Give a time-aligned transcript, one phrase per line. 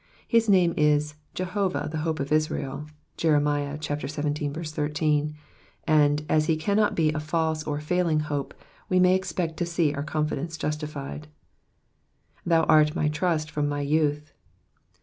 [0.27, 2.85] His name is'' Jehovah, the hope of Israel
[3.17, 3.39] ^' (Jer.
[3.39, 4.65] zvii.
[4.67, 5.35] 13);
[5.85, 8.55] and, as he cannot be a false or failing hope,
[8.89, 11.27] we may expect to see our confidence justified.
[12.47, 14.33] ''^Thou art my trust from my youth.''